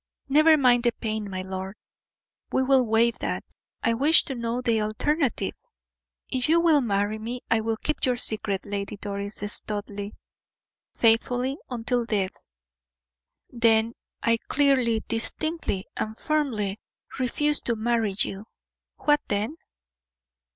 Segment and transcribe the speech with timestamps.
[0.27, 1.75] "Never mind the pain, my lord;
[2.51, 3.43] we will waive that.
[3.83, 5.53] I wish to know the alternative."
[6.27, 10.13] "If you will marry me I will keep your secret, Lady Doris Studleigh,
[10.91, 12.31] faithfully, until death."
[13.51, 13.93] "Then
[14.23, 16.79] I clearly, distinctly, and firmly
[17.19, 18.47] refuse to marry you.
[18.95, 19.55] What then?"